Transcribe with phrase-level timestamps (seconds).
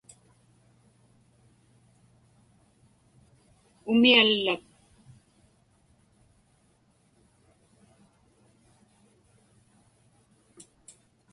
[3.91, 4.63] umiallak